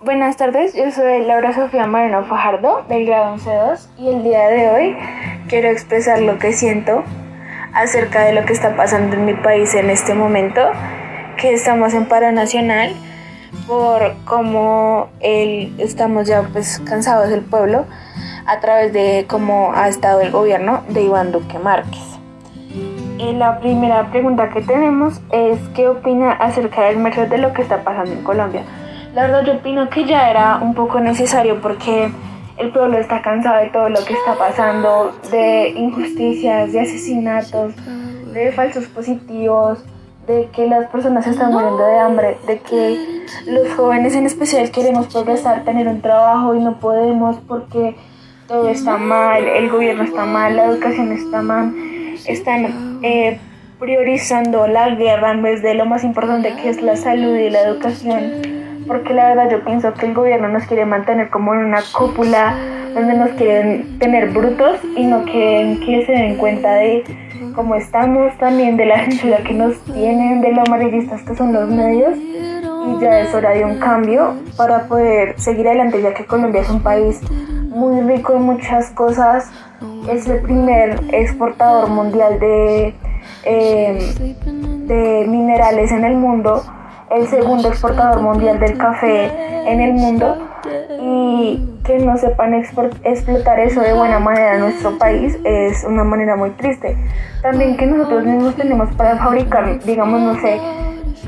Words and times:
Buenas 0.00 0.36
tardes, 0.36 0.74
yo 0.74 0.90
soy 0.90 1.24
Laura 1.24 1.54
Sofía 1.54 1.86
Moreno 1.86 2.24
Fajardo 2.24 2.82
del 2.88 3.06
grado 3.06 3.36
11-2 3.36 3.86
y 3.96 4.08
el 4.08 4.22
día 4.22 4.48
de 4.48 4.68
hoy 4.68 4.96
quiero 5.48 5.68
expresar 5.68 6.20
lo 6.20 6.38
que 6.38 6.52
siento 6.52 7.02
acerca 7.72 8.22
de 8.24 8.34
lo 8.34 8.44
que 8.44 8.52
está 8.52 8.76
pasando 8.76 9.16
en 9.16 9.24
mi 9.24 9.32
país 9.32 9.74
en 9.74 9.88
este 9.88 10.12
momento, 10.12 10.60
que 11.38 11.54
estamos 11.54 11.94
en 11.94 12.06
paro 12.06 12.32
nacional 12.32 12.92
por 13.66 14.14
cómo 14.26 15.08
el, 15.20 15.72
estamos 15.80 16.26
ya 16.26 16.42
pues 16.52 16.80
cansados 16.80 17.30
del 17.30 17.40
pueblo 17.40 17.86
a 18.46 18.60
través 18.60 18.92
de 18.92 19.24
cómo 19.26 19.72
ha 19.74 19.88
estado 19.88 20.20
el 20.20 20.32
gobierno 20.32 20.82
de 20.88 21.02
Iván 21.02 21.32
Duque 21.32 21.58
Márquez. 21.58 22.02
Y 23.16 23.32
la 23.32 23.58
primera 23.60 24.10
pregunta 24.10 24.50
que 24.50 24.60
tenemos 24.60 25.22
es 25.30 25.58
¿qué 25.74 25.88
opina 25.88 26.32
acerca 26.32 26.82
del 26.82 26.98
mercado 26.98 27.28
de 27.28 27.38
lo 27.38 27.54
que 27.54 27.62
está 27.62 27.84
pasando 27.84 28.12
en 28.12 28.22
Colombia? 28.22 28.64
La 29.14 29.22
verdad 29.22 29.44
yo 29.44 29.52
opino 29.54 29.88
que 29.90 30.04
ya 30.04 30.28
era 30.28 30.56
un 30.56 30.74
poco 30.74 30.98
necesario 30.98 31.60
porque 31.60 32.10
el 32.56 32.70
pueblo 32.70 32.98
está 32.98 33.22
cansado 33.22 33.60
de 33.62 33.70
todo 33.70 33.88
lo 33.88 34.04
que 34.04 34.12
está 34.12 34.34
pasando, 34.34 35.16
de 35.30 35.68
injusticias, 35.70 36.72
de 36.72 36.80
asesinatos, 36.80 37.74
de 38.32 38.50
falsos 38.50 38.86
positivos, 38.86 39.84
de 40.26 40.48
que 40.52 40.66
las 40.66 40.90
personas 40.90 41.26
están 41.28 41.52
muriendo 41.52 41.86
de 41.86 41.98
hambre, 41.98 42.38
de 42.48 42.58
que 42.58 43.24
los 43.46 43.72
jóvenes 43.74 44.16
en 44.16 44.26
especial 44.26 44.70
queremos 44.72 45.06
progresar, 45.06 45.62
tener 45.62 45.86
un 45.86 46.00
trabajo 46.00 46.56
y 46.56 46.60
no 46.60 46.80
podemos 46.80 47.36
porque 47.46 47.94
todo 48.48 48.68
está 48.68 48.96
mal, 48.96 49.44
el 49.44 49.70
gobierno 49.70 50.02
está 50.02 50.24
mal, 50.24 50.56
la 50.56 50.64
educación 50.64 51.12
está 51.12 51.40
mal, 51.40 51.72
están 52.26 52.98
eh, 53.02 53.38
priorizando 53.78 54.66
la 54.66 54.90
guerra 54.90 55.30
en 55.30 55.42
vez 55.42 55.62
de 55.62 55.74
lo 55.74 55.86
más 55.86 56.02
importante 56.02 56.52
que 56.60 56.68
es 56.68 56.82
la 56.82 56.96
salud 56.96 57.36
y 57.36 57.50
la 57.50 57.60
educación 57.60 58.53
porque 58.86 59.14
la 59.14 59.28
verdad 59.28 59.50
yo 59.50 59.64
pienso 59.64 59.92
que 59.94 60.06
el 60.06 60.14
gobierno 60.14 60.48
nos 60.48 60.64
quiere 60.64 60.84
mantener 60.84 61.30
como 61.30 61.54
en 61.54 61.60
una 61.60 61.80
cúpula 61.96 62.56
donde 62.94 63.14
nos 63.14 63.30
quieren 63.30 63.98
tener 63.98 64.30
brutos 64.30 64.78
y 64.96 65.04
no 65.04 65.24
quieren 65.24 65.80
que 65.80 66.06
se 66.06 66.12
den 66.12 66.36
cuenta 66.36 66.74
de 66.74 67.04
cómo 67.54 67.74
estamos, 67.74 68.36
también 68.38 68.76
de 68.76 68.86
la 68.86 69.04
censura 69.04 69.38
que 69.38 69.54
nos 69.54 69.78
tienen, 69.84 70.40
de 70.40 70.52
lo 70.52 70.62
amarillistas 70.62 71.22
que 71.22 71.34
son 71.34 71.52
los 71.52 71.68
medios. 71.68 72.16
Y 72.16 73.00
ya 73.00 73.20
es 73.20 73.34
hora 73.34 73.50
de 73.50 73.64
un 73.64 73.78
cambio 73.78 74.34
para 74.58 74.86
poder 74.86 75.40
seguir 75.40 75.66
adelante 75.66 76.02
ya 76.02 76.12
que 76.12 76.26
Colombia 76.26 76.60
es 76.60 76.68
un 76.68 76.82
país 76.82 77.18
muy 77.70 78.00
rico 78.02 78.34
en 78.34 78.42
muchas 78.42 78.90
cosas, 78.90 79.50
es 80.08 80.28
el 80.28 80.42
primer 80.42 81.00
exportador 81.10 81.88
mundial 81.88 82.38
de, 82.38 82.94
eh, 83.44 84.34
de 84.86 85.26
minerales 85.26 85.92
en 85.92 86.04
el 86.04 86.16
mundo 86.16 86.62
el 87.16 87.28
segundo 87.28 87.68
exportador 87.68 88.20
mundial 88.20 88.58
del 88.58 88.76
café 88.76 89.30
en 89.66 89.80
el 89.80 89.92
mundo 89.92 90.36
y 91.00 91.68
que 91.84 91.98
no 91.98 92.16
sepan 92.16 92.54
explotar 92.54 93.60
eso 93.60 93.80
de 93.80 93.92
buena 93.92 94.18
manera 94.18 94.54
en 94.54 94.60
nuestro 94.60 94.96
país 94.98 95.38
es 95.44 95.84
una 95.84 96.04
manera 96.04 96.36
muy 96.36 96.50
triste. 96.50 96.96
También 97.42 97.76
que 97.76 97.86
nosotros 97.86 98.24
mismos 98.24 98.54
tenemos 98.56 98.94
para 98.94 99.16
fabricar, 99.18 99.78
digamos, 99.84 100.20
no 100.20 100.40
sé, 100.40 100.60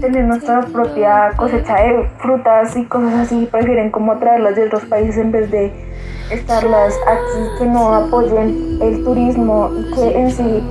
tener 0.00 0.24
nuestra 0.24 0.60
propia 0.62 1.30
cosecha 1.36 1.76
de 1.76 2.08
frutas 2.18 2.76
y 2.76 2.84
cosas 2.86 3.14
así, 3.14 3.48
prefieren 3.50 3.90
como 3.90 4.18
traerlas 4.18 4.56
de 4.56 4.66
otros 4.66 4.84
países 4.84 5.16
en 5.16 5.32
vez 5.32 5.50
de 5.50 5.72
estarlas 6.30 6.94
aquí, 7.06 7.58
que 7.58 7.66
no 7.66 7.94
apoyen 7.94 8.78
el 8.80 9.04
turismo 9.04 9.70
y 9.78 9.94
que 9.94 10.18
en 10.18 10.30
sí 10.30 10.62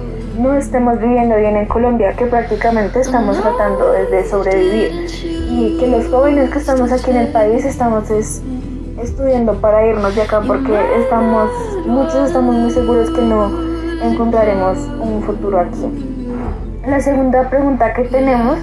no 0.41 0.57
estemos 0.57 0.99
viviendo 0.99 1.35
bien 1.35 1.55
en 1.55 1.67
Colombia, 1.67 2.13
que 2.13 2.25
prácticamente 2.25 2.99
estamos 2.99 3.39
tratando 3.39 3.91
de 3.91 4.25
sobrevivir 4.25 5.05
y 5.49 5.77
que 5.79 5.87
los 5.87 6.07
jóvenes 6.07 6.49
que 6.49 6.57
estamos 6.57 6.91
aquí 6.91 7.11
en 7.11 7.17
el 7.17 7.27
país 7.27 7.63
estamos 7.63 8.09
estudiando 8.09 9.53
para 9.61 9.85
irnos 9.85 10.15
de 10.15 10.23
acá 10.23 10.41
porque 10.41 10.73
estamos, 10.99 11.51
muchos 11.85 12.27
estamos 12.27 12.55
muy 12.55 12.71
seguros 12.71 13.11
que 13.11 13.21
no 13.21 13.51
encontraremos 14.03 14.79
un 14.99 15.21
futuro 15.21 15.59
aquí. 15.59 16.25
La 16.87 16.99
segunda 16.99 17.47
pregunta 17.47 17.93
que 17.93 18.05
tenemos 18.05 18.57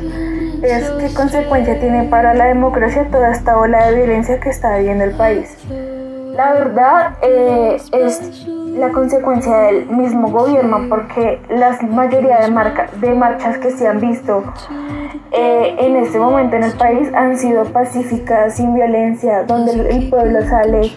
es 0.62 0.90
qué 0.98 1.14
consecuencia 1.14 1.78
tiene 1.78 2.08
para 2.08 2.34
la 2.34 2.46
democracia 2.46 3.06
toda 3.08 3.30
esta 3.30 3.56
ola 3.56 3.86
de 3.86 3.94
violencia 3.94 4.40
que 4.40 4.48
está 4.48 4.76
viviendo 4.78 5.04
el 5.04 5.12
país. 5.12 5.56
La 6.38 6.52
verdad 6.52 7.16
eh, 7.20 7.78
es 7.90 8.46
la 8.46 8.90
consecuencia 8.90 9.58
del 9.58 9.86
mismo 9.86 10.30
gobierno 10.30 10.86
porque 10.88 11.40
la 11.50 11.76
mayoría 11.90 12.38
de, 12.38 13.14
marchas 13.16 13.58
que 13.58 13.72
se 13.72 13.88
han 13.88 13.98
visto 13.98 14.44
eh, 15.32 15.74
en 15.80 15.96
este 15.96 16.20
momento 16.20 16.54
en 16.54 16.62
el 16.62 16.74
país 16.74 17.12
han 17.12 17.36
sido 17.36 17.64
pacíficas, 17.64 18.54
sin 18.54 18.72
violencia, 18.72 19.42
donde 19.42 19.72
el 19.90 20.08
pueblo 20.08 20.40
sale 20.46 20.92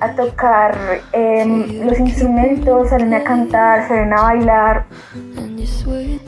a 0.00 0.12
tocar 0.12 0.76
em, 1.12 1.86
los 1.86 1.98
instrumentos, 1.98 2.90
salen 2.90 3.14
a 3.14 3.24
cantar, 3.24 3.88
salen 3.88 4.12
a 4.12 4.20
bailar 4.20 4.84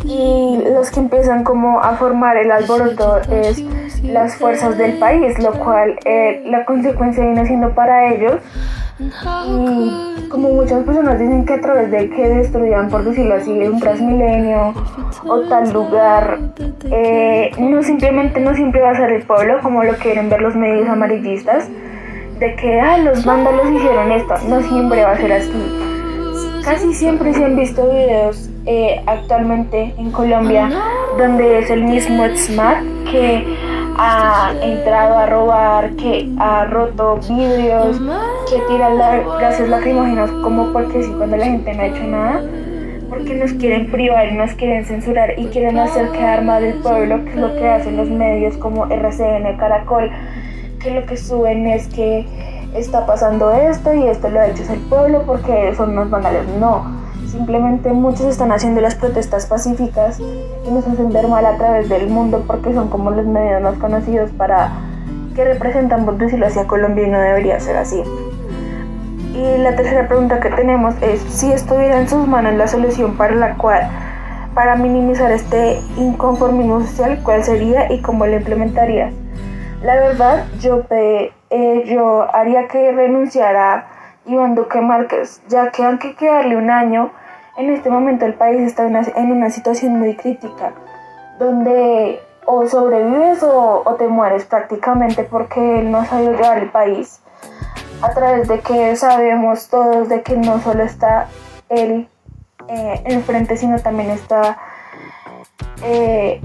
y 0.04 0.58
los 0.72 0.90
que 0.90 1.00
empiezan 1.00 1.44
como 1.44 1.80
a 1.80 1.96
formar 1.96 2.36
el 2.36 2.50
alboroto 2.50 3.18
es 3.30 3.62
las 4.02 4.36
fuerzas 4.36 4.76
del 4.78 4.98
país, 4.98 5.38
lo 5.38 5.52
cual 5.52 5.98
eh, 6.04 6.42
la 6.46 6.64
consecuencia 6.64 7.24
viene 7.24 7.46
siendo 7.46 7.74
para 7.74 8.12
ellos 8.12 8.40
y 8.98 10.28
como 10.30 10.48
muchas 10.50 10.82
personas 10.84 11.18
dicen 11.18 11.44
que 11.44 11.54
a 11.54 11.60
través 11.60 11.90
de 11.90 12.08
que 12.08 12.28
destruyan, 12.28 12.88
por 12.88 13.04
decirlo 13.04 13.34
así, 13.34 13.50
un 13.50 13.78
transmilenio 13.78 14.74
o 15.24 15.40
tal 15.42 15.70
lugar, 15.70 16.38
eh, 16.90 17.50
no 17.58 17.82
simplemente 17.82 18.40
no 18.40 18.54
siempre 18.54 18.80
va 18.80 18.90
a 18.90 18.96
ser 18.96 19.12
el 19.12 19.22
pueblo 19.22 19.60
como 19.62 19.82
lo 19.84 19.94
quieren 19.96 20.30
ver 20.30 20.40
los 20.40 20.56
medios 20.56 20.88
amarillistas, 20.88 21.68
de 22.38 22.54
que 22.56 22.80
ah, 22.80 22.98
los 22.98 23.24
vándalos 23.24 23.70
hicieron 23.70 24.12
esto, 24.12 24.34
no 24.48 24.62
siempre 24.62 25.04
va 25.04 25.12
a 25.12 25.16
ser 25.16 25.32
así. 25.32 25.95
Casi 26.66 26.92
siempre 26.94 27.32
se 27.32 27.44
han 27.44 27.54
visto 27.54 27.88
videos 27.88 28.50
eh, 28.66 29.00
actualmente 29.06 29.94
en 29.98 30.10
Colombia 30.10 30.68
donde 31.16 31.60
es 31.60 31.70
el 31.70 31.84
mismo 31.84 32.26
SMART 32.34 32.82
que 33.08 33.44
ha 33.96 34.52
entrado 34.60 35.16
a 35.16 35.26
robar, 35.26 35.90
que 35.94 36.28
ha 36.40 36.64
roto 36.64 37.20
vidrios, 37.28 38.00
que 38.50 38.60
tira 38.66 38.92
gases 39.40 39.68
lacrimógenos 39.68 40.28
como 40.42 40.72
porque 40.72 41.04
si 41.04 41.12
cuando 41.12 41.36
la 41.36 41.44
gente 41.44 41.72
no 41.72 41.82
ha 41.82 41.86
hecho 41.86 42.02
nada, 42.02 42.42
porque 43.10 43.36
nos 43.36 43.52
quieren 43.52 43.88
privar 43.88 44.26
y 44.26 44.34
nos 44.34 44.50
quieren 44.54 44.84
censurar 44.86 45.38
y 45.38 45.46
quieren 45.46 45.78
hacer 45.78 46.10
quedar 46.10 46.42
mal 46.42 46.64
el 46.64 46.74
pueblo, 46.82 47.24
que 47.26 47.30
es 47.30 47.36
lo 47.36 47.54
que 47.54 47.68
hacen 47.68 47.96
los 47.96 48.08
medios 48.08 48.56
como 48.56 48.86
RCN, 48.86 49.56
Caracol, 49.56 50.10
que 50.82 50.90
lo 50.90 51.06
que 51.06 51.16
suben 51.16 51.68
es 51.68 51.86
que 51.86 52.26
está 52.74 53.06
pasando 53.06 53.50
esto 53.52 53.92
y 53.94 54.06
esto 54.06 54.28
lo 54.28 54.40
ha 54.40 54.46
hecho 54.48 54.62
el 54.72 54.80
pueblo 54.80 55.22
porque 55.26 55.74
son 55.76 55.90
unos 55.90 56.10
vandales. 56.10 56.46
No 56.60 57.06
Simplemente 57.26 57.92
muchos 57.92 58.26
están 58.26 58.52
haciendo 58.52 58.80
las 58.80 58.94
protestas 58.94 59.46
pacíficas 59.46 60.20
y 60.20 60.70
nos 60.70 60.86
hacen 60.86 61.12
ver 61.12 61.26
mal 61.28 61.44
a 61.44 61.56
través 61.58 61.88
del 61.88 62.08
mundo 62.08 62.44
porque 62.46 62.72
son 62.72 62.88
como 62.88 63.10
los 63.10 63.26
medios 63.26 63.60
más 63.62 63.76
conocidos 63.78 64.30
para 64.30 64.70
que 65.34 65.44
representan, 65.44 66.04
por 66.04 66.16
decirlo 66.16 66.46
así, 66.46 66.58
a 66.60 66.66
Colombia 66.66 67.06
y 67.06 67.10
no 67.10 67.18
debería 67.18 67.58
ser 67.58 67.76
así. 67.76 68.00
Y 69.34 69.58
la 69.58 69.74
tercera 69.76 70.08
pregunta 70.08 70.40
que 70.40 70.50
tenemos 70.50 70.94
es 71.02 71.20
si 71.20 71.52
estuviera 71.52 72.00
en 72.00 72.08
sus 72.08 72.26
manos 72.26 72.54
la 72.54 72.68
solución 72.68 73.16
para 73.16 73.34
la 73.34 73.56
cual, 73.56 73.82
para 74.54 74.76
minimizar 74.76 75.30
este 75.30 75.80
inconformismo 75.98 76.80
social, 76.80 77.20
¿cuál 77.22 77.44
sería 77.44 77.92
y 77.92 78.00
cómo 78.00 78.24
lo 78.24 78.36
implementaría? 78.36 79.10
La 79.82 79.96
verdad, 79.96 80.46
yo, 80.60 80.84
eh, 81.50 81.84
yo 81.86 82.26
haría 82.34 82.68
que 82.68 82.92
renunciara 82.92 83.88
Iván 84.26 84.54
Duque 84.54 84.80
Márquez, 84.80 85.42
ya 85.48 85.70
que 85.70 85.84
aunque 85.84 86.14
quedarle 86.14 86.56
un 86.56 86.70
año, 86.70 87.12
en 87.56 87.70
este 87.70 87.90
momento 87.90 88.26
el 88.26 88.34
país 88.34 88.60
está 88.60 88.86
en 88.86 89.32
una 89.32 89.50
situación 89.50 89.98
muy 89.98 90.16
crítica, 90.16 90.72
donde 91.38 92.20
o 92.46 92.66
sobrevives 92.66 93.42
o, 93.42 93.82
te 93.98 94.08
mueres 94.08 94.44
prácticamente 94.44 95.24
porque 95.24 95.80
él 95.80 95.90
no 95.90 96.04
sabido 96.04 96.32
llevar 96.32 96.58
el 96.58 96.70
país. 96.70 97.20
A 98.02 98.10
través 98.10 98.48
de 98.48 98.60
que 98.60 98.94
sabemos 98.96 99.68
todos 99.68 100.08
de 100.08 100.22
que 100.22 100.36
no 100.36 100.60
solo 100.60 100.84
está 100.84 101.28
él 101.68 102.08
eh, 102.68 103.02
enfrente, 103.04 103.56
sino 103.56 103.78
también 103.78 104.10
está 104.10 104.58
eh, 105.82 106.40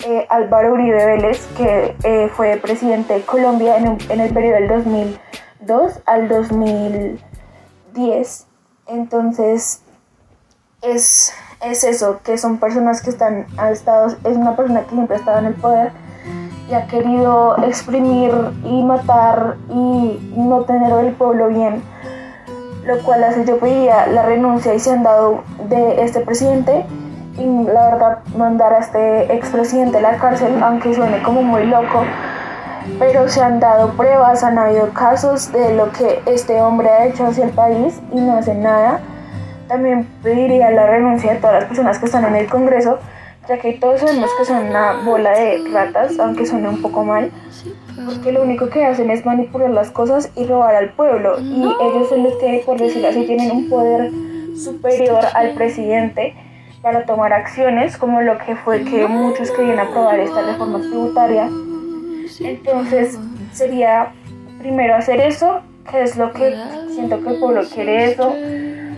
eh, 0.00 0.26
Álvaro 0.28 0.74
Uribe 0.74 1.02
Vélez, 1.04 1.46
que 1.56 1.96
fue 2.34 2.58
presidente 2.58 3.14
de 3.14 3.22
Colombia 3.22 3.78
en, 3.78 4.20
el 4.20 4.32
periodo 4.32 4.56
del 4.56 4.68
2002 4.68 6.00
al 6.04 6.28
2010. 6.28 8.46
Entonces, 8.88 9.80
es, 10.82 11.32
es 11.62 11.84
eso, 11.84 12.20
que 12.22 12.36
son 12.38 12.58
personas 12.58 13.02
que 13.02 13.10
están, 13.10 13.46
han 13.56 13.72
estado, 13.72 14.08
es 14.08 14.36
una 14.36 14.54
persona 14.54 14.82
que 14.82 14.90
siempre 14.90 15.16
ha 15.16 15.18
estado 15.18 15.38
en 15.38 15.46
el 15.46 15.54
poder 15.54 15.92
y 16.68 16.74
ha 16.74 16.86
querido 16.86 17.56
exprimir 17.64 18.32
y 18.64 18.82
matar 18.82 19.56
y 19.70 20.32
no 20.36 20.64
tener 20.64 20.92
el 21.04 21.14
pueblo 21.14 21.48
bien, 21.48 21.82
lo 22.84 22.98
cual 23.02 23.24
hace 23.24 23.44
yo 23.44 23.58
pediría 23.58 24.06
la 24.08 24.22
renuncia 24.22 24.74
y 24.74 24.80
se 24.80 24.92
han 24.92 25.02
dado 25.02 25.42
de 25.68 26.02
este 26.02 26.20
presidente 26.20 26.84
y 27.38 27.44
la 27.44 27.90
verdad 27.90 28.18
mandar 28.36 28.72
a 28.72 28.78
este 28.78 29.34
expresidente 29.34 29.98
a 29.98 30.00
la 30.00 30.16
cárcel, 30.16 30.62
aunque 30.62 30.94
suene 30.94 31.22
como 31.22 31.42
muy 31.42 31.66
loco, 31.66 32.04
pero 32.98 33.28
se 33.28 33.42
han 33.42 33.60
dado 33.60 33.92
pruebas, 33.92 34.42
han 34.42 34.58
habido 34.58 34.90
casos 34.90 35.52
de 35.52 35.74
lo 35.74 35.90
que 35.92 36.20
este 36.26 36.60
hombre 36.60 36.88
ha 36.88 37.06
hecho 37.06 37.26
hacia 37.26 37.44
el 37.44 37.50
país 37.50 38.00
y 38.12 38.20
no 38.20 38.38
hace 38.38 38.54
nada. 38.54 39.00
También 39.68 40.06
pediría 40.22 40.70
la 40.70 40.86
renuncia 40.86 41.34
de 41.34 41.40
todas 41.40 41.60
las 41.60 41.64
personas 41.64 41.98
que 41.98 42.06
están 42.06 42.24
en 42.24 42.36
el 42.36 42.48
Congreso, 42.48 42.98
ya 43.48 43.58
que 43.58 43.74
todos 43.74 44.00
sabemos 44.00 44.30
que 44.38 44.44
son 44.44 44.68
una 44.68 45.02
bola 45.04 45.30
de 45.30 45.64
ratas, 45.72 46.18
aunque 46.18 46.46
suene 46.46 46.68
un 46.68 46.80
poco 46.80 47.04
mal, 47.04 47.30
porque 48.06 48.32
lo 48.32 48.42
único 48.42 48.68
que 48.68 48.84
hacen 48.84 49.10
es 49.10 49.26
manipular 49.26 49.70
las 49.70 49.90
cosas 49.90 50.30
y 50.36 50.46
robar 50.46 50.76
al 50.76 50.90
pueblo. 50.90 51.38
Y 51.40 51.64
ellos 51.80 52.08
son 52.08 52.22
los 52.22 52.34
que, 52.36 52.62
por 52.64 52.78
decirlo 52.78 53.08
así, 53.08 53.24
tienen 53.26 53.50
un 53.50 53.68
poder 53.68 54.10
superior 54.56 55.20
al 55.34 55.50
presidente 55.52 56.34
para 56.82 57.04
tomar 57.04 57.32
acciones, 57.32 57.96
como 57.96 58.20
lo 58.20 58.38
que 58.38 58.56
fue 58.56 58.84
que 58.84 59.06
muchos 59.06 59.50
querían 59.50 59.78
aprobar 59.78 60.20
esta 60.20 60.42
reforma 60.42 60.78
tributaria. 60.78 61.48
Entonces 62.40 63.18
sería 63.52 64.12
primero 64.58 64.94
hacer 64.94 65.20
eso, 65.20 65.60
que 65.90 66.02
es 66.02 66.16
lo 66.16 66.32
que 66.32 66.56
siento 66.90 67.22
que 67.22 67.30
el 67.30 67.38
pueblo 67.38 67.62
quiere 67.72 68.12
eso, 68.12 68.34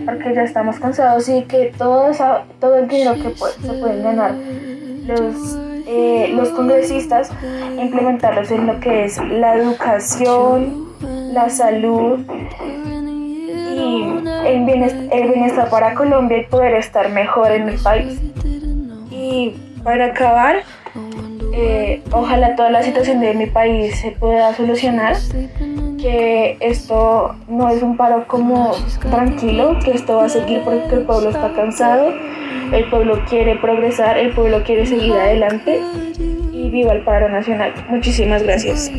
porque 0.05 0.33
ya 0.33 0.43
estamos 0.43 0.79
cansados 0.79 1.29
y 1.29 1.43
que 1.43 1.73
todo, 1.77 2.11
todo 2.59 2.77
el 2.77 2.87
dinero 2.87 3.13
que 3.13 3.35
se 3.35 3.73
pueden 3.73 4.03
ganar 4.03 4.33
los, 5.05 5.57
eh, 5.87 6.31
los 6.33 6.49
congresistas, 6.49 7.31
implementarlos 7.79 8.51
en 8.51 8.67
lo 8.67 8.79
que 8.79 9.05
es 9.05 9.17
la 9.17 9.55
educación, 9.55 10.89
la 11.33 11.49
salud 11.49 12.19
el 14.49 14.65
bienestar, 14.65 15.03
el 15.11 15.29
bienestar 15.29 15.69
para 15.69 15.93
Colombia 15.93 16.39
y 16.39 16.45
poder 16.45 16.75
estar 16.75 17.09
mejor 17.09 17.51
en 17.51 17.69
el 17.69 17.79
país. 17.79 18.19
Y 19.11 19.55
para 19.83 20.05
acabar, 20.05 20.63
eh, 21.53 22.01
ojalá 22.11 22.55
toda 22.55 22.69
la 22.69 22.83
situación 22.83 23.19
de 23.19 23.33
mi 23.33 23.45
país 23.45 23.95
se 23.99 24.11
pueda 24.11 24.53
solucionar, 24.53 25.15
que 25.97 26.57
esto 26.59 27.35
no 27.47 27.69
es 27.69 27.83
un 27.83 27.97
paro 27.97 28.25
como 28.27 28.71
tranquilo, 29.09 29.77
que 29.83 29.91
esto 29.91 30.17
va 30.17 30.25
a 30.25 30.29
seguir 30.29 30.61
porque 30.63 30.95
el 30.95 31.01
pueblo 31.05 31.29
está 31.29 31.51
cansado, 31.53 32.13
el 32.71 32.89
pueblo 32.89 33.19
quiere 33.27 33.57
progresar, 33.57 34.17
el 34.17 34.31
pueblo 34.31 34.63
quiere 34.63 34.85
seguir 34.85 35.13
adelante 35.13 35.81
y 36.53 36.69
viva 36.69 36.93
el 36.93 37.03
paro 37.03 37.29
nacional. 37.29 37.73
Muchísimas 37.89 38.43
gracias. 38.43 38.91